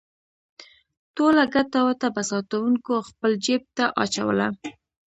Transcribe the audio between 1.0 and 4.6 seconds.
ټوله ګټه وټه به ساتونکو خپل جېب ته اچوله.